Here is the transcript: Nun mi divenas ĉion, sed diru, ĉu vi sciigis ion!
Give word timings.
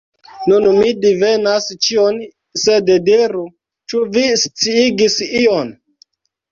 Nun 0.51 0.63
mi 0.77 0.87
divenas 1.03 1.67
ĉion, 1.87 2.19
sed 2.63 2.91
diru, 3.11 3.47
ĉu 3.93 4.05
vi 4.17 4.27
sciigis 4.47 5.21
ion! 5.45 5.73